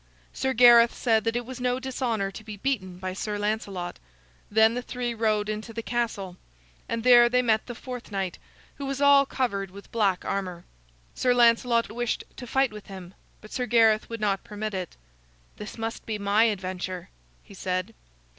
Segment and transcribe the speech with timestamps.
[0.33, 3.99] Sir Gareth said that it was no dishonor to be beaten by Sir Lancelot.
[4.49, 6.37] Then the three rode into the castle,
[6.89, 8.39] and there they met the fourth knight,
[8.77, 10.65] who was all covered with black armor.
[11.13, 14.97] Sir Lancelot wished to fight with him, but Sir Gareth would not permit it.
[15.57, 17.09] "This must be my adventure,"
[17.43, 17.93] he said.